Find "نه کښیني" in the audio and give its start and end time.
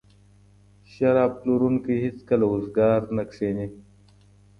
3.15-3.67